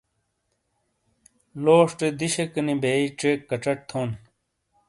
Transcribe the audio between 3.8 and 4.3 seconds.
تھون۔